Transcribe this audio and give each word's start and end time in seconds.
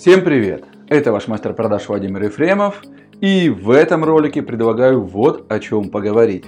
Всем 0.00 0.24
привет! 0.24 0.64
Это 0.88 1.12
ваш 1.12 1.28
мастер 1.28 1.52
продаж 1.52 1.86
Владимир 1.86 2.22
Ефремов. 2.22 2.82
И 3.20 3.50
в 3.50 3.70
этом 3.70 4.02
ролике 4.02 4.40
предлагаю 4.40 5.02
вот 5.02 5.52
о 5.52 5.58
чем 5.58 5.90
поговорить. 5.90 6.46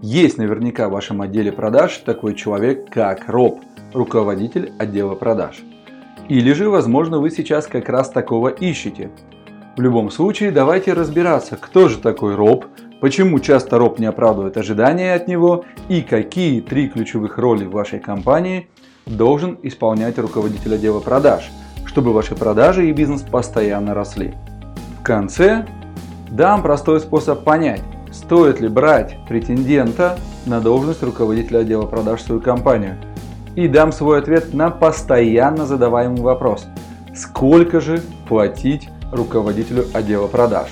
Есть 0.00 0.38
наверняка 0.38 0.88
в 0.88 0.92
вашем 0.92 1.20
отделе 1.20 1.50
продаж 1.50 1.96
такой 2.06 2.36
человек, 2.36 2.88
как 2.92 3.28
Роб, 3.28 3.60
руководитель 3.92 4.72
отдела 4.78 5.16
продаж. 5.16 5.64
Или 6.28 6.52
же, 6.52 6.70
возможно, 6.70 7.18
вы 7.18 7.32
сейчас 7.32 7.66
как 7.66 7.88
раз 7.88 8.10
такого 8.10 8.50
ищете. 8.50 9.10
В 9.76 9.80
любом 9.80 10.12
случае, 10.12 10.52
давайте 10.52 10.92
разбираться, 10.92 11.56
кто 11.56 11.88
же 11.88 11.98
такой 11.98 12.36
Роб, 12.36 12.66
почему 13.00 13.40
часто 13.40 13.78
Роб 13.78 13.98
не 13.98 14.06
оправдывает 14.06 14.56
ожидания 14.56 15.14
от 15.14 15.26
него 15.26 15.64
и 15.88 16.02
какие 16.02 16.60
три 16.60 16.88
ключевых 16.88 17.36
роли 17.36 17.64
в 17.64 17.72
вашей 17.72 17.98
компании 17.98 18.68
должен 19.06 19.58
исполнять 19.64 20.18
руководитель 20.18 20.76
отдела 20.76 21.00
продаж, 21.00 21.50
чтобы 21.94 22.12
ваши 22.12 22.34
продажи 22.34 22.88
и 22.88 22.92
бизнес 22.92 23.22
постоянно 23.22 23.94
росли. 23.94 24.34
В 24.98 25.04
конце 25.04 25.64
дам 26.28 26.60
простой 26.60 26.98
способ 26.98 27.44
понять, 27.44 27.82
стоит 28.10 28.60
ли 28.60 28.66
брать 28.66 29.16
претендента 29.28 30.18
на 30.44 30.60
должность 30.60 31.04
руководителя 31.04 31.58
отдела 31.58 31.86
продаж 31.86 32.18
в 32.18 32.24
свою 32.24 32.40
компанию. 32.40 32.96
И 33.54 33.68
дам 33.68 33.92
свой 33.92 34.18
ответ 34.18 34.52
на 34.52 34.70
постоянно 34.70 35.66
задаваемый 35.66 36.20
вопрос. 36.20 36.66
Сколько 37.14 37.80
же 37.80 38.02
платить 38.28 38.88
руководителю 39.12 39.84
отдела 39.94 40.26
продаж? 40.26 40.70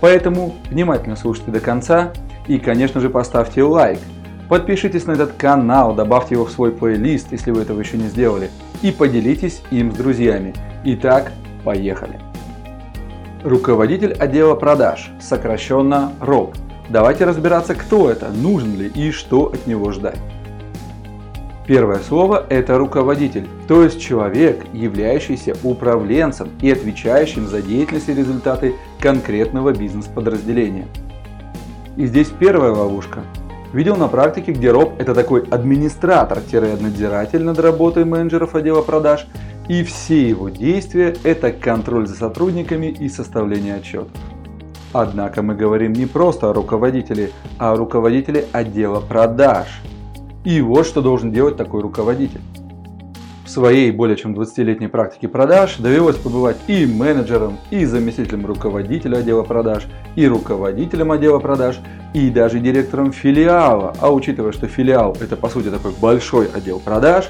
Поэтому 0.00 0.54
внимательно 0.70 1.16
слушайте 1.16 1.50
до 1.50 1.60
конца 1.60 2.12
и, 2.46 2.58
конечно 2.58 2.98
же, 3.02 3.10
поставьте 3.10 3.62
лайк. 3.62 3.98
Подпишитесь 4.48 5.04
на 5.04 5.12
этот 5.12 5.34
канал, 5.34 5.94
добавьте 5.94 6.34
его 6.34 6.46
в 6.46 6.50
свой 6.50 6.72
плейлист, 6.72 7.30
если 7.30 7.50
вы 7.50 7.60
этого 7.60 7.78
еще 7.78 7.98
не 7.98 8.08
сделали, 8.08 8.48
и 8.82 8.90
поделитесь 8.90 9.62
им 9.70 9.92
с 9.92 9.96
друзьями. 9.96 10.54
Итак, 10.84 11.32
поехали! 11.64 12.20
Руководитель 13.44 14.12
отдела 14.12 14.54
продаж, 14.54 15.10
сокращенно 15.20 16.12
РОП. 16.20 16.54
Давайте 16.88 17.24
разбираться, 17.24 17.74
кто 17.74 18.10
это, 18.10 18.28
нужен 18.30 18.76
ли 18.76 18.88
и 18.88 19.10
что 19.10 19.46
от 19.46 19.66
него 19.66 19.92
ждать. 19.92 20.18
Первое 21.66 22.00
слово– 22.00 22.44
это 22.50 22.76
руководитель, 22.76 23.48
то 23.68 23.84
есть 23.84 24.00
человек, 24.00 24.64
являющийся 24.72 25.56
управленцем 25.62 26.50
и 26.60 26.70
отвечающим 26.70 27.46
за 27.46 27.62
деятельность 27.62 28.08
и 28.08 28.14
результаты 28.14 28.74
конкретного 29.00 29.72
бизнес-подразделения. 29.72 30.88
И 31.96 32.06
здесь 32.06 32.28
первая 32.28 32.72
ловушка. 32.72 33.20
Видел 33.72 33.96
на 33.96 34.08
практике, 34.08 34.52
где 34.52 34.70
роб– 34.70 34.94
это 34.98 35.14
такой 35.14 35.48
администратор-надзиратель 35.48 37.42
над 37.42 37.58
работой 37.58 38.04
менеджеров 38.04 38.54
отдела 38.54 38.82
продаж, 38.82 39.26
и 39.66 39.82
все 39.82 40.28
его 40.28 40.50
действия– 40.50 41.16
это 41.24 41.52
контроль 41.52 42.06
за 42.06 42.14
сотрудниками 42.14 42.88
и 42.88 43.08
составление 43.08 43.76
отчетов. 43.76 44.12
Однако 44.92 45.40
мы 45.42 45.54
говорим 45.54 45.94
не 45.94 46.04
просто 46.04 46.50
о 46.50 46.52
руководителе, 46.52 47.30
а 47.58 47.72
о 47.72 47.76
руководителе 47.76 48.44
отдела 48.52 49.00
продаж. 49.00 49.80
И 50.44 50.60
вот 50.60 50.86
что 50.86 51.00
должен 51.00 51.32
делать 51.32 51.56
такой 51.56 51.80
руководитель. 51.80 52.42
Своей 53.52 53.90
более 53.90 54.16
чем 54.16 54.32
20-летней 54.32 54.86
практике 54.86 55.28
продаж 55.28 55.76
довелось 55.76 56.16
побывать 56.16 56.56
и 56.68 56.86
менеджером, 56.86 57.58
и 57.70 57.84
заместителем 57.84 58.46
руководителя 58.46 59.18
отдела 59.18 59.42
продаж, 59.42 59.88
и 60.16 60.26
руководителем 60.26 61.12
отдела 61.12 61.38
продаж, 61.38 61.78
и 62.14 62.30
даже 62.30 62.60
директором 62.60 63.12
филиала. 63.12 63.94
А 64.00 64.10
учитывая, 64.10 64.52
что 64.52 64.68
филиал 64.68 65.14
это 65.20 65.36
по 65.36 65.50
сути 65.50 65.68
такой 65.68 65.92
большой 66.00 66.46
отдел 66.46 66.80
продаж, 66.80 67.28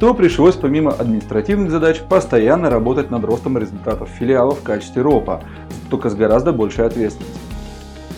то 0.00 0.14
пришлось 0.14 0.54
помимо 0.54 0.90
административных 0.90 1.70
задач 1.70 2.00
постоянно 2.00 2.70
работать 2.70 3.10
над 3.10 3.22
ростом 3.24 3.58
результатов 3.58 4.08
филиала 4.08 4.52
в 4.52 4.62
качестве 4.62 5.02
РОПа, 5.02 5.42
только 5.90 6.08
с 6.08 6.14
гораздо 6.14 6.54
большей 6.54 6.86
ответственностью. 6.86 7.42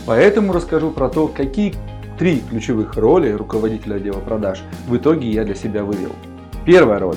Поэтому 0.06 0.52
расскажу 0.52 0.92
про 0.92 1.08
то, 1.08 1.26
какие 1.26 1.74
три 2.16 2.44
ключевых 2.48 2.94
роли 2.94 3.32
руководителя 3.32 3.96
отдела 3.96 4.20
продаж 4.20 4.62
в 4.86 4.96
итоге 4.96 5.28
я 5.28 5.42
для 5.42 5.56
себя 5.56 5.82
вывел. 5.82 6.12
Первая 6.64 7.00
роль. 7.00 7.16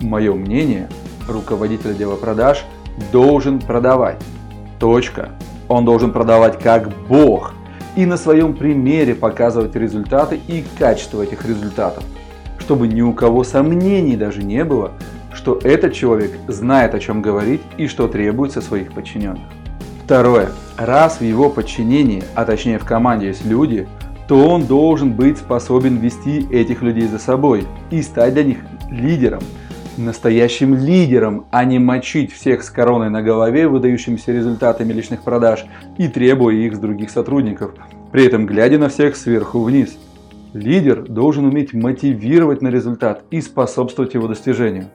Мое 0.00 0.34
мнение, 0.34 0.88
руководитель 1.28 1.90
отдела 1.90 2.16
продаж 2.16 2.64
должен 3.12 3.58
продавать. 3.60 4.22
Точка. 4.78 5.30
Он 5.68 5.84
должен 5.84 6.12
продавать 6.12 6.58
как 6.58 6.90
бог 7.08 7.52
и 7.96 8.06
на 8.06 8.16
своем 8.16 8.54
примере 8.54 9.14
показывать 9.14 9.74
результаты 9.74 10.40
и 10.46 10.64
качество 10.78 11.22
этих 11.22 11.44
результатов, 11.44 12.04
чтобы 12.58 12.86
ни 12.86 13.02
у 13.02 13.12
кого 13.12 13.42
сомнений 13.42 14.16
даже 14.16 14.42
не 14.42 14.64
было, 14.64 14.92
что 15.32 15.58
этот 15.62 15.92
человек 15.94 16.32
знает 16.46 16.94
о 16.94 17.00
чем 17.00 17.20
говорить 17.20 17.60
и 17.76 17.86
что 17.86 18.08
требуется 18.08 18.60
своих 18.60 18.92
подчиненных. 18.92 19.44
Второе. 20.04 20.50
Раз 20.76 21.18
в 21.18 21.24
его 21.24 21.50
подчинении, 21.50 22.22
а 22.34 22.44
точнее 22.44 22.78
в 22.78 22.84
команде 22.84 23.26
есть 23.26 23.44
люди, 23.44 23.88
то 24.28 24.48
он 24.48 24.66
должен 24.66 25.12
быть 25.12 25.38
способен 25.38 25.96
вести 25.96 26.46
этих 26.50 26.82
людей 26.82 27.08
за 27.08 27.18
собой 27.18 27.66
и 27.90 28.00
стать 28.02 28.34
для 28.34 28.44
них 28.44 28.58
лидером, 28.90 29.40
настоящим 29.98 30.74
лидером, 30.74 31.46
а 31.50 31.64
не 31.64 31.78
мочить 31.78 32.32
всех 32.32 32.62
с 32.62 32.70
короной 32.70 33.10
на 33.10 33.22
голове, 33.22 33.68
выдающимися 33.68 34.32
результатами 34.32 34.92
личных 34.92 35.22
продаж 35.22 35.66
и 35.98 36.08
требуя 36.08 36.54
их 36.54 36.76
с 36.76 36.78
других 36.78 37.10
сотрудников, 37.10 37.72
при 38.12 38.26
этом 38.26 38.46
глядя 38.46 38.78
на 38.78 38.88
всех 38.88 39.16
сверху 39.16 39.62
вниз. 39.62 39.98
Лидер 40.54 41.02
должен 41.02 41.44
уметь 41.44 41.74
мотивировать 41.74 42.62
на 42.62 42.68
результат 42.68 43.24
и 43.30 43.40
способствовать 43.40 44.14
его 44.14 44.28
достижению. 44.28 44.86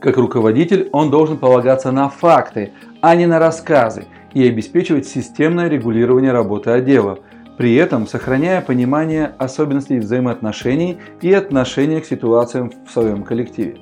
Как 0.00 0.16
руководитель 0.16 0.88
он 0.92 1.10
должен 1.10 1.36
полагаться 1.36 1.92
на 1.92 2.08
факты, 2.08 2.70
а 3.02 3.14
не 3.14 3.26
на 3.26 3.38
рассказы– 3.38 4.04
и 4.34 4.46
обеспечивать 4.46 5.06
системное 5.06 5.68
регулирование 5.68 6.32
работы 6.32 6.70
отдела, 6.70 7.18
при 7.56 7.74
этом 7.74 8.06
сохраняя 8.06 8.60
понимание 8.60 9.32
особенностей 9.38 9.98
взаимоотношений 9.98 10.98
и 11.20 11.32
отношения 11.32 12.00
к 12.00 12.06
ситуациям 12.06 12.72
в 12.86 12.92
своем 12.92 13.24
коллективе. 13.24 13.78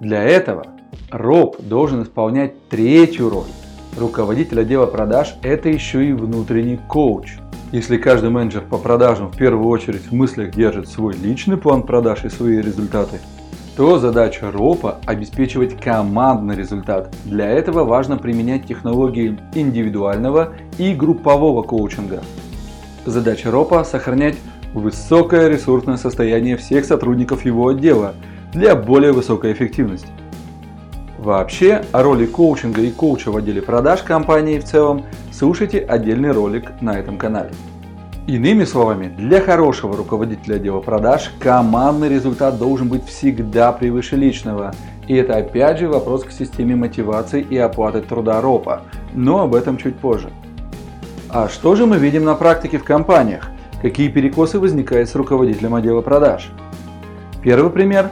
Для 0.00 0.22
этого 0.22 0.66
РОП 1.10 1.60
должен 1.60 2.02
исполнять 2.04 2.68
третью 2.70 3.28
роль. 3.28 3.50
Руководитель 3.98 4.60
отдела 4.60 4.86
продаж– 4.86 5.36
это 5.42 5.68
еще 5.68 6.06
и 6.06 6.14
внутренний 6.14 6.78
коуч. 6.88 7.36
Если 7.70 7.98
каждый 7.98 8.30
менеджер 8.30 8.62
по 8.62 8.78
продажам 8.78 9.28
в 9.30 9.36
первую 9.36 9.68
очередь 9.68 10.10
в 10.10 10.12
мыслях 10.12 10.52
держит 10.52 10.88
свой 10.88 11.14
личный 11.14 11.58
план 11.58 11.82
продаж 11.82 12.24
и 12.24 12.30
свои 12.30 12.62
результаты, 12.62 13.18
то 13.76 13.98
задача 13.98 14.50
РОПа– 14.50 15.00
обеспечивать 15.06 15.78
командный 15.78 16.56
результат. 16.56 17.14
Для 17.26 17.50
этого 17.50 17.84
важно 17.84 18.16
применять 18.16 18.66
технологии 18.66 19.38
индивидуального 19.54 20.54
и 20.78 20.94
группового 20.94 21.62
коучинга. 21.62 22.22
Задача 23.04 23.50
РОПа– 23.50 23.84
сохранять 23.84 24.36
высокое 24.72 25.48
ресурсное 25.48 25.98
состояние 25.98 26.56
всех 26.56 26.86
сотрудников 26.86 27.44
его 27.44 27.68
отдела 27.68 28.14
для 28.52 28.74
более 28.74 29.12
высокой 29.12 29.52
эффективности. 29.52 30.08
Вообще, 31.18 31.84
о 31.92 32.02
роли 32.02 32.26
коучинга 32.26 32.80
и 32.80 32.90
коуча 32.90 33.30
в 33.30 33.36
отделе 33.36 33.60
продаж 33.60 34.02
компании 34.02 34.58
в 34.58 34.64
целом 34.64 35.04
слушайте 35.32 35.78
отдельный 35.80 36.32
ролик 36.32 36.72
на 36.80 36.98
этом 36.98 37.18
канале. 37.18 37.50
Иными 38.26 38.64
словами, 38.64 39.08
для 39.08 39.40
хорошего 39.40 39.96
руководителя 39.96 40.56
отдела 40.56 40.80
продаж 40.80 41.32
командный 41.40 42.08
результат 42.08 42.58
должен 42.58 42.88
быть 42.88 43.04
всегда 43.06 43.72
превыше 43.72 44.16
личного. 44.16 44.72
И 45.08 45.14
это 45.14 45.36
опять 45.36 45.78
же 45.78 45.88
вопрос 45.88 46.24
к 46.24 46.30
системе 46.30 46.76
мотивации 46.76 47.42
и 47.42 47.56
оплаты 47.56 48.00
труда 48.02 48.40
РОПа, 48.40 48.82
но 49.12 49.42
об 49.42 49.54
этом 49.54 49.76
чуть 49.76 49.96
позже. 49.96 50.30
А 51.28 51.48
что 51.48 51.74
же 51.74 51.86
мы 51.86 51.98
видим 51.98 52.24
на 52.24 52.34
практике 52.34 52.78
в 52.78 52.84
компаниях? 52.84 53.50
Какие 53.82 54.08
перекосы 54.08 54.58
возникают 54.58 55.08
с 55.08 55.14
руководителем 55.14 55.74
отдела 55.74 56.00
продаж? 56.00 56.50
Первый 57.42 57.70
пример. 57.70 58.10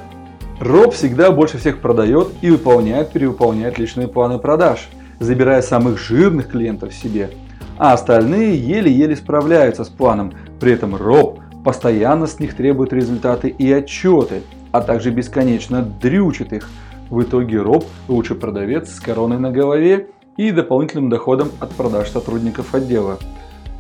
РОП 0.61 0.95
всегда 0.95 1.31
больше 1.31 1.59
всех 1.59 1.81
продает 1.81 2.29
и 2.43 2.51
выполняет, 2.51 3.13
перевыполняет 3.13 3.79
личные 3.79 4.09
планы 4.09 4.39
продаж, 4.39 4.89
забирая 5.21 5.63
самых 5.63 5.99
жирных 5.99 6.49
клиентов 6.49 6.93
себе– 6.95 7.31
а 7.79 7.93
остальные 7.93 8.59
еле-еле 8.59 9.17
справляются 9.17 9.85
с 9.85 9.89
планом. 9.89 10.35
При 10.61 10.73
этом 10.73 10.97
Роб 10.97 11.41
постоянно 11.65 12.27
с 12.27 12.41
них 12.41 12.55
требует 12.55 12.93
результаты 12.93 13.49
и 13.49 13.73
отчеты, 13.73 14.43
а 14.73 14.81
также 14.81 15.11
бесконечно 15.11 15.83
дрючит 15.83 16.53
их. 16.53 16.69
В 17.09 17.23
итоге 17.23 17.63
Роб 17.63 17.85
лучший 18.09 18.37
продавец 18.37 18.93
с 18.93 19.01
короной 19.01 19.39
на 19.39 19.51
голове 19.51 20.09
и 20.37 20.51
дополнительным 20.51 21.09
доходом 21.09 21.51
от 21.61 21.71
продаж 21.71 22.11
сотрудников 22.11 22.75
отдела. 22.75 23.19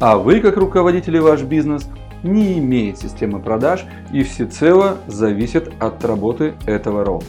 А 0.00 0.16
вы, 0.16 0.40
как 0.40 0.56
руководители 0.56 1.18
ваш 1.18 1.42
бизнес, 1.42 1.88
не 2.22 2.58
имеет 2.58 2.98
системы 2.98 3.40
продаж 3.40 3.84
и 4.12 4.22
всецело 4.22 4.98
зависит 5.06 5.72
от 5.78 6.04
работы 6.04 6.54
этого 6.66 7.04
роба. 7.04 7.24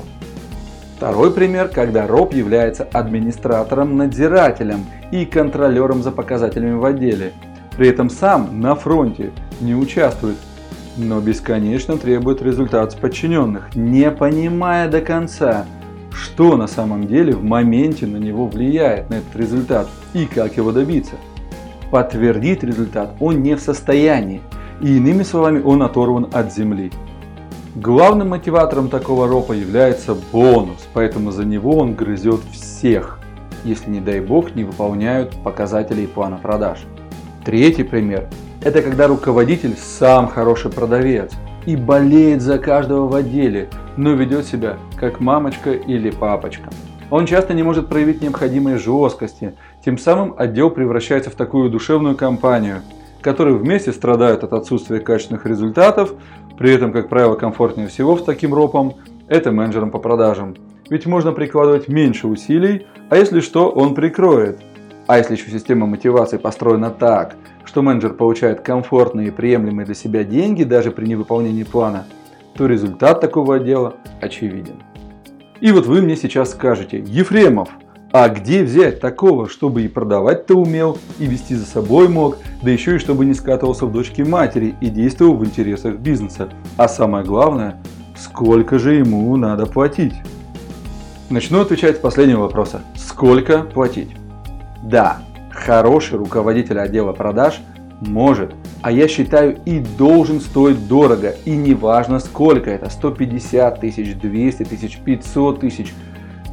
Второй 0.97 1.31
пример, 1.31 1.69
когда 1.69 2.07
роб 2.07 2.33
является 2.33 2.83
администратором-надзирателем 2.83 4.85
и 5.11 5.25
контролером 5.25 6.03
за 6.03 6.11
показателями 6.11 6.73
в 6.73 6.83
отделе. 6.83 7.31
При 7.77 7.87
этом 7.87 8.09
сам 8.09 8.59
на 8.59 8.75
фронте 8.75 9.31
не 9.61 9.75
участвует, 9.75 10.35
но 10.97 11.21
бесконечно 11.21 11.97
требует 11.97 12.41
результат 12.41 12.91
с 12.91 12.95
подчиненных, 12.95 13.75
не 13.75 14.11
понимая 14.11 14.89
до 14.89 14.99
конца, 14.99 15.65
что 16.11 16.57
на 16.57 16.67
самом 16.67 17.07
деле 17.07 17.33
в 17.33 17.43
моменте 17.43 18.05
на 18.05 18.17
него 18.17 18.47
влияет, 18.47 19.09
на 19.09 19.15
этот 19.15 19.35
результат 19.37 19.87
и 20.13 20.25
как 20.25 20.57
его 20.57 20.73
добиться. 20.73 21.15
Подтвердить 21.91 22.63
результат 22.63 23.15
он 23.21 23.41
не 23.41 23.55
в 23.55 23.61
состоянии, 23.61 24.41
и 24.81 24.97
иными 24.97 25.23
словами 25.23 25.61
он 25.61 25.83
оторван 25.83 26.27
от 26.31 26.53
земли. 26.53 26.91
Главным 27.75 28.29
мотиватором 28.29 28.89
такого 28.89 29.27
ропа 29.27 29.53
является 29.53 30.15
бонус, 30.31 30.87
поэтому 30.93 31.31
за 31.31 31.45
него 31.45 31.77
он 31.77 31.93
грызет 31.93 32.41
всех, 32.51 33.19
если 33.63 33.89
не 33.89 33.99
дай 33.99 34.19
бог 34.19 34.55
не 34.55 34.63
выполняют 34.63 35.35
показателей 35.43 36.07
плана 36.07 36.37
продаж. 36.37 36.79
Третий 37.45 37.83
пример– 37.83 38.27
это 38.63 38.81
когда 38.81 39.07
руководитель 39.07 39.75
сам 39.77 40.27
хороший 40.27 40.71
продавец 40.71 41.31
и 41.65 41.75
болеет 41.75 42.41
за 42.41 42.57
каждого 42.57 43.07
в 43.07 43.15
отделе, 43.15 43.69
но 43.97 44.13
ведет 44.13 44.45
себя 44.45 44.77
как 44.95 45.19
мамочка 45.19 45.71
или 45.71 46.09
папочка. 46.09 46.69
Он 47.11 47.25
часто 47.25 47.53
не 47.53 47.63
может 47.63 47.87
проявить 47.87 48.21
необходимой 48.21 48.77
жесткости, 48.77 49.55
тем 49.83 49.97
самым 49.97 50.35
отдел 50.37 50.69
превращается 50.69 51.29
в 51.29 51.35
такую 51.35 51.69
душевную 51.69 52.15
компанию, 52.15 52.81
которые 53.21 53.57
вместе 53.57 53.91
страдают 53.91 54.43
от 54.43 54.53
отсутствия 54.53 54.99
качественных 54.99 55.45
результатов, 55.45 56.13
при 56.57 56.73
этом, 56.73 56.91
как 56.91 57.09
правило, 57.09 57.35
комфортнее 57.35 57.87
всего 57.87 58.17
с 58.17 58.23
таким 58.23 58.53
ропом 58.53 58.95
это 59.27 59.51
менеджером 59.51 59.91
по 59.91 59.99
продажам. 59.99 60.55
Ведь 60.89 61.05
можно 61.05 61.31
прикладывать 61.31 61.87
меньше 61.87 62.27
усилий, 62.27 62.87
а 63.09 63.15
если 63.15 63.41
что, 63.41 63.69
он 63.69 63.93
прикроет. 63.93 64.59
А 65.07 65.17
если 65.17 65.35
еще 65.35 65.49
система 65.51 65.85
мотивации 65.85 66.37
построена 66.37 66.89
так, 66.89 67.35
что 67.63 67.81
менеджер 67.81 68.13
получает 68.13 68.61
комфортные 68.61 69.27
и 69.27 69.31
приемлемые 69.31 69.85
для 69.85 69.95
себя 69.95 70.23
деньги 70.23 70.63
даже 70.63 70.91
при 70.91 71.05
невыполнении 71.05 71.63
плана, 71.63 72.05
то 72.55 72.65
результат 72.65 73.21
такого 73.21 73.55
отдела 73.55 73.95
очевиден. 74.21 74.81
И 75.61 75.71
вот 75.71 75.85
вы 75.85 76.01
мне 76.01 76.15
сейчас 76.15 76.51
скажете, 76.51 76.99
Ефремов, 76.99 77.69
а 78.11 78.29
где 78.29 78.63
взять 78.63 78.99
такого, 78.99 79.47
чтобы 79.47 79.83
и 79.83 79.87
продавать-то 79.87 80.55
умел, 80.55 80.97
и 81.19 81.25
вести 81.25 81.55
за 81.55 81.65
собой 81.65 82.07
мог, 82.07 82.37
да 82.61 82.71
еще 82.71 82.95
и 82.95 82.99
чтобы 82.99 83.25
не 83.25 83.33
скатывался 83.33 83.85
в 83.85 83.91
дочки 83.91 84.21
матери 84.21 84.75
и 84.81 84.87
действовал 84.87 85.35
в 85.35 85.45
интересах 85.45 85.97
бизнеса. 85.97 86.49
А 86.77 86.87
самое 86.87 87.23
главное, 87.23 87.81
сколько 88.17 88.79
же 88.79 88.95
ему 88.95 89.35
надо 89.35 89.65
платить? 89.65 90.15
Начну 91.29 91.61
отвечать 91.61 91.97
с 91.97 91.99
последнего 91.99 92.41
вопроса. 92.41 92.81
Сколько 92.95 93.59
платить? 93.59 94.09
Да, 94.81 95.19
хороший 95.51 96.17
руководитель 96.17 96.79
отдела 96.79 97.13
продаж 97.13 97.61
может, 98.01 98.53
а 98.81 98.91
я 98.91 99.07
считаю 99.07 99.59
и 99.65 99.79
должен 99.79 100.39
стоить 100.39 100.87
дорого, 100.87 101.35
и 101.45 101.51
неважно 101.51 102.19
сколько 102.19 102.69
это, 102.69 102.89
150 102.89 103.81
тысяч, 103.81 104.15
200 104.15 104.63
тысяч, 104.63 104.97
500 104.99 105.59
тысяч. 105.59 105.93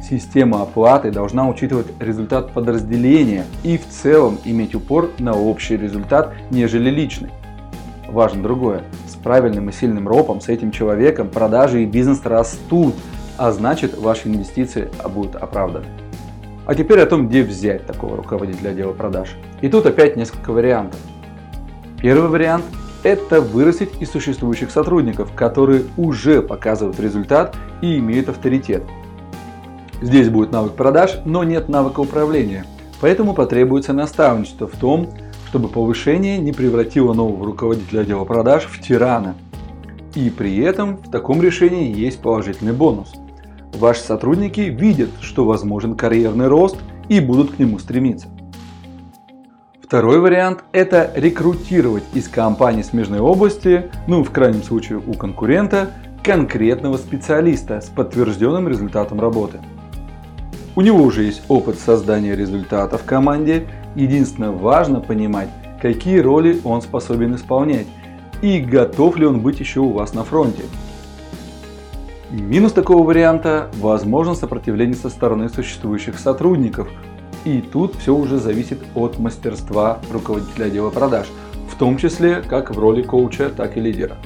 Система 0.09 0.61
оплаты 0.61 1.11
должна 1.11 1.49
учитывать 1.49 1.87
результат 1.99 2.53
подразделения 2.53 3.43
и 3.63 3.77
в 3.77 3.85
целом 3.89 4.37
иметь 4.45 4.73
упор 4.73 5.09
на 5.19 5.33
общий 5.33 5.75
результат, 5.75 6.33
нежели 6.49 6.89
личный. 6.89 7.29
Важно 8.07 8.41
другое. 8.41 8.83
С 9.05 9.15
правильным 9.15 9.67
и 9.69 9.73
сильным 9.73 10.07
ропом 10.07 10.39
с 10.39 10.47
этим 10.47 10.71
человеком 10.71 11.27
продажи 11.27 11.83
и 11.83 11.85
бизнес 11.85 12.21
растут, 12.23 12.95
а 13.37 13.51
значит 13.51 13.97
ваши 13.97 14.29
инвестиции 14.29 14.89
будут 15.13 15.35
оправданы. 15.35 15.87
А 16.65 16.73
теперь 16.73 17.01
о 17.01 17.05
том, 17.05 17.27
где 17.27 17.43
взять 17.43 17.85
такого 17.85 18.15
руководителя 18.15 18.69
отдела 18.69 18.93
продаж. 18.93 19.35
И 19.59 19.67
тут 19.67 19.85
опять 19.87 20.15
несколько 20.15 20.53
вариантов. 20.53 21.01
Первый 22.01 22.29
вариант– 22.29 22.63
это 23.03 23.41
вырастить 23.41 24.01
из 24.01 24.09
существующих 24.09 24.71
сотрудников, 24.71 25.33
которые 25.35 25.83
уже 25.97 26.41
показывают 26.41 26.97
результат 26.97 27.57
и 27.81 27.97
имеют 27.97 28.29
авторитет. 28.29 28.83
Здесь 30.01 30.29
будет 30.29 30.51
навык 30.51 30.73
продаж, 30.73 31.19
но 31.25 31.43
нет 31.43 31.69
навыка 31.69 32.01
управления. 32.01 32.65
Поэтому 33.01 33.33
потребуется 33.33 33.93
наставничество 33.93 34.67
в 34.67 34.75
том, 34.75 35.09
чтобы 35.47 35.69
повышение 35.69 36.37
не 36.37 36.51
превратило 36.51 37.13
нового 37.13 37.45
руководителя 37.45 38.01
отдела 38.01 38.25
продаж 38.25 38.65
в 38.65 38.81
тирана. 38.81 39.35
И 40.13 40.29
при 40.29 40.57
этом 40.57 40.97
в 40.97 41.09
таком 41.09 41.41
решении 41.41 41.95
есть 41.95 42.21
положительный 42.21 42.73
бонус. 42.73 43.13
Ваши 43.73 44.01
сотрудники 44.01 44.61
видят, 44.61 45.09
что 45.21 45.45
возможен 45.45 45.95
карьерный 45.95 46.47
рост 46.47 46.77
и 47.09 47.19
будут 47.19 47.55
к 47.55 47.59
нему 47.59 47.79
стремиться. 47.79 48.27
Второй 49.81 50.19
вариант– 50.19 50.63
это 50.73 51.11
рекрутировать 51.15 52.03
из 52.13 52.27
компании 52.27 52.81
смежной 52.81 53.19
области, 53.19 53.89
ну 54.07 54.23
в 54.23 54.31
крайнем 54.31 54.61
случае 54.61 54.99
у 54.99 55.13
конкурента, 55.13 55.91
конкретного 56.23 56.97
специалиста 56.97 57.79
с 57.79 57.85
подтвержденным 57.85 58.67
результатом 58.67 59.21
работы. 59.21 59.59
У 60.77 60.81
него 60.81 61.01
уже 61.01 61.23
есть 61.23 61.41
опыт 61.47 61.79
создания 61.79 62.35
результата 62.35 62.99
в 62.99 63.03
команде, 63.03 63.65
единственное 63.95 64.51
важно 64.51 64.99
понимать, 64.99 65.49
какие 65.81 66.19
роли 66.19 66.61
он 66.63 66.83
способен 66.83 67.33
исполнять 67.33 67.87
и 68.43 68.59
готов 68.59 69.17
ли 69.17 69.25
он 69.25 69.39
быть 69.39 69.59
еще 69.59 69.79
у 69.79 69.89
вас 69.89 70.13
на 70.13 70.23
фронте. 70.23 70.61
Минус 72.29 72.73
такого 72.73 73.01
варианта– 73.01 73.71
возможно 73.79 74.35
сопротивление 74.35 74.95
со 74.95 75.09
стороны 75.09 75.49
существующих 75.49 76.19
сотрудников, 76.19 76.87
и 77.43 77.59
тут 77.59 77.95
все 77.95 78.15
уже 78.15 78.37
зависит 78.37 78.77
от 78.93 79.17
мастерства 79.17 79.97
руководителя 80.11 80.65
отдела 80.65 80.91
продаж, 80.91 81.25
в 81.71 81.75
том 81.75 81.97
числе 81.97 82.43
как 82.47 82.69
в 82.69 82.77
роли 82.77 83.01
коуча, 83.01 83.49
так 83.49 83.77
и 83.77 83.79
лидера. 83.79 84.17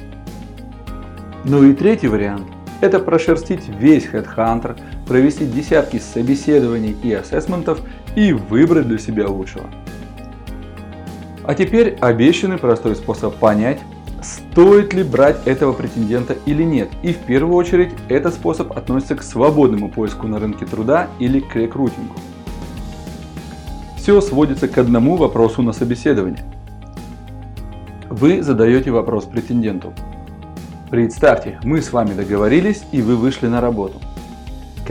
Ну 1.45 1.63
и 1.63 1.73
третий 1.73 2.09
вариант– 2.09 2.43
это 2.81 2.99
прошерстить 2.99 3.69
весь 3.69 4.05
HeadHunter, 4.07 4.77
провести 5.11 5.45
десятки 5.45 5.99
собеседований 5.99 6.95
и 7.03 7.11
ассессментов 7.11 7.81
и 8.15 8.31
выбрать 8.31 8.87
для 8.87 8.97
себя 8.97 9.27
лучшего. 9.27 9.65
А 11.43 11.53
теперь 11.53 11.97
обещанный 11.99 12.57
простой 12.57 12.95
способ 12.95 13.35
понять, 13.35 13.81
стоит 14.23 14.93
ли 14.93 15.03
брать 15.03 15.45
этого 15.45 15.73
претендента 15.73 16.37
или 16.45 16.63
нет. 16.63 16.87
И 17.03 17.11
в 17.11 17.17
первую 17.17 17.55
очередь 17.55 17.91
этот 18.07 18.35
способ 18.35 18.71
относится 18.77 19.15
к 19.15 19.21
свободному 19.21 19.89
поиску 19.89 20.27
на 20.27 20.39
рынке 20.39 20.65
труда 20.65 21.09
или 21.19 21.41
к 21.41 21.57
рекрутингу. 21.57 22.15
Все 23.97 24.21
сводится 24.21 24.69
к 24.69 24.77
одному 24.77 25.17
вопросу 25.17 25.61
на 25.61 25.73
собеседовании. 25.73 26.41
Вы 28.09 28.41
задаете 28.41 28.91
вопрос 28.91 29.25
претенденту. 29.25 29.91
Представьте, 30.89 31.59
мы 31.65 31.81
с 31.81 31.91
вами 31.91 32.13
договорились 32.13 32.83
и 32.93 33.01
вы 33.01 33.17
вышли 33.17 33.47
на 33.47 33.59
работу. 33.59 33.99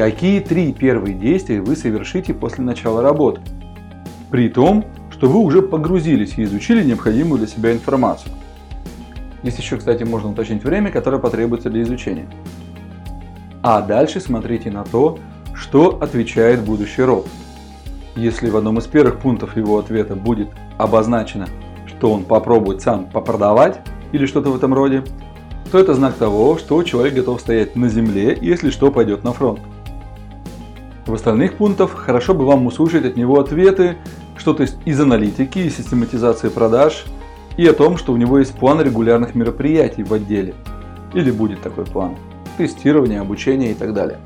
Какие 0.00 0.40
три 0.40 0.72
первые 0.72 1.14
действия 1.14 1.60
вы 1.60 1.76
совершите 1.76 2.32
после 2.32 2.64
начала 2.64 3.02
работы? 3.02 3.42
При 4.30 4.48
том, 4.48 4.86
что 5.10 5.28
вы 5.28 5.40
уже 5.40 5.60
погрузились 5.60 6.38
и 6.38 6.44
изучили 6.44 6.82
необходимую 6.82 7.36
для 7.36 7.46
себя 7.46 7.70
информацию. 7.70 8.32
Здесь 9.42 9.58
еще, 9.58 9.76
кстати, 9.76 10.02
можно 10.04 10.30
уточнить 10.30 10.64
время, 10.64 10.90
которое 10.90 11.18
потребуется 11.18 11.68
для 11.68 11.82
изучения. 11.82 12.26
А 13.62 13.82
дальше 13.82 14.20
смотрите 14.20 14.70
на 14.70 14.84
то, 14.84 15.18
что 15.52 15.98
отвечает 16.00 16.62
будущий 16.62 17.02
робот. 17.02 17.28
Если 18.16 18.48
в 18.48 18.56
одном 18.56 18.78
из 18.78 18.86
первых 18.86 19.18
пунктов 19.18 19.54
его 19.54 19.78
ответа 19.78 20.16
будет 20.16 20.48
обозначено, 20.78 21.46
что 21.86 22.10
он 22.10 22.24
попробует 22.24 22.80
сам 22.80 23.04
попродавать 23.04 23.80
или 24.12 24.24
что-то 24.24 24.48
в 24.48 24.56
этом 24.56 24.72
роде, 24.72 25.04
то 25.70 25.78
это 25.78 25.92
знак 25.92 26.14
того, 26.14 26.56
что 26.56 26.82
человек 26.84 27.12
готов 27.12 27.38
стоять 27.38 27.76
на 27.76 27.90
земле, 27.90 28.38
если 28.40 28.70
что, 28.70 28.90
пойдет 28.90 29.24
на 29.24 29.34
фронт. 29.34 29.60
В 31.10 31.14
остальных 31.14 31.56
пунктах 31.56 31.90
хорошо 31.90 32.34
бы 32.34 32.46
вам 32.46 32.66
услышать 32.66 33.04
от 33.04 33.16
него 33.16 33.40
ответы, 33.40 33.96
что-то 34.38 34.66
из 34.84 35.00
аналитики 35.00 35.58
и 35.58 35.68
систематизации 35.68 36.48
продаж, 36.50 37.04
и 37.56 37.66
о 37.66 37.72
том, 37.72 37.98
что 37.98 38.12
у 38.12 38.16
него 38.16 38.38
есть 38.38 38.54
план 38.54 38.80
регулярных 38.80 39.34
мероприятий 39.34 40.04
в 40.04 40.14
отделе. 40.14 40.54
Или 41.12 41.32
будет 41.32 41.62
такой 41.62 41.84
план. 41.84 42.14
Тестирование, 42.58 43.20
обучение 43.20 43.72
и 43.72 43.74
так 43.74 43.92
далее. 43.92 44.18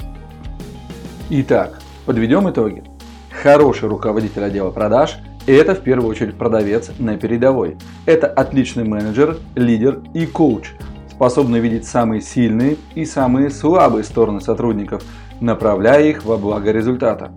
Итак, 1.31 1.81
подведем 2.05 2.50
итоги. 2.50 2.85
Хороший 3.31 3.88
руководитель 3.88 4.45
отдела 4.45 4.71
продаж– 4.71 5.17
это 5.47 5.75
в 5.75 5.81
первую 5.81 6.11
очередь 6.11 6.35
продавец 6.35 6.91
на 6.99 7.17
передовой. 7.17 7.79
Это 8.05 8.26
отличный 8.26 8.85
менеджер, 8.85 9.38
лидер 9.55 10.00
и 10.12 10.26
коуч, 10.26 10.73
способный 11.11 11.61
видеть 11.61 11.87
самые 11.87 12.21
сильные 12.21 12.76
и 12.95 13.07
самые 13.07 13.49
слабые 13.49 14.05
стороны 14.05 14.43
сотрудников, 14.43 15.03
направляя 15.41 16.03
их 16.03 16.25
во 16.25 16.37
благо 16.37 16.71
результата. 16.73 17.33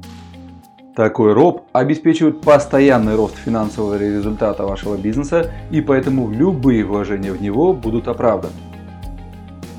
Такой 0.95 1.33
роб 1.33 1.67
обеспечивает 1.73 2.41
постоянный 2.41 3.15
рост 3.15 3.35
финансового 3.37 3.99
результата 3.99 4.65
вашего 4.65 4.97
бизнеса 4.97 5.51
и 5.69 5.79
поэтому 5.79 6.31
любые 6.31 6.83
вложения 6.83 7.31
в 7.31 7.41
него 7.41 7.73
будут 7.73 8.07
оправданы. 8.07 8.53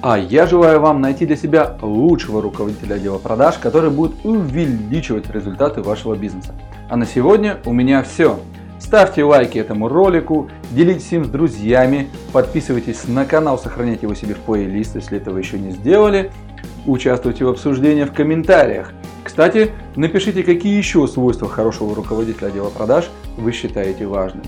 А 0.00 0.16
я 0.16 0.46
желаю 0.46 0.78
вам 0.80 1.00
найти 1.00 1.26
для 1.26 1.34
себя 1.34 1.76
лучшего 1.82 2.40
руководителя 2.40 2.94
отдела 2.94 3.18
продаж, 3.18 3.58
который 3.58 3.90
будет 3.90 4.24
увеличивать 4.24 5.28
результаты 5.28 5.82
вашего 5.82 6.14
бизнеса. 6.14 6.54
А 6.88 6.96
на 6.96 7.04
сегодня 7.04 7.58
у 7.64 7.72
меня 7.72 8.04
все. 8.04 8.38
Ставьте 8.78 9.24
лайки 9.24 9.58
этому 9.58 9.88
ролику, 9.88 10.48
делитесь 10.70 11.12
им 11.12 11.24
с 11.24 11.28
друзьями, 11.28 12.08
подписывайтесь 12.32 13.08
на 13.08 13.24
канал, 13.24 13.58
сохраняйте 13.58 14.02
его 14.02 14.14
себе 14.14 14.34
в 14.34 14.38
плейлист, 14.38 14.94
если 14.94 15.18
этого 15.18 15.36
еще 15.36 15.58
не 15.58 15.72
сделали. 15.72 16.30
Участвуйте 16.88 17.44
в 17.44 17.48
обсуждении 17.48 18.04
в 18.04 18.12
комментариях. 18.12 18.92
Кстати, 19.22 19.72
напишите, 19.94 20.42
какие 20.42 20.76
еще 20.76 21.06
свойства 21.06 21.48
хорошего 21.48 21.94
руководителя 21.94 22.48
отдела 22.48 22.70
продаж 22.70 23.10
вы 23.36 23.52
считаете 23.52 24.06
важными. 24.06 24.46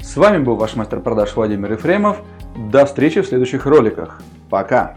С 0.00 0.16
вами 0.16 0.38
был 0.38 0.56
ваш 0.56 0.76
мастер 0.76 1.00
продаж 1.00 1.34
Владимир 1.34 1.72
Ефремов. 1.72 2.18
До 2.70 2.86
встречи 2.86 3.20
в 3.20 3.26
следующих 3.26 3.66
роликах. 3.66 4.20
Пока! 4.50 4.96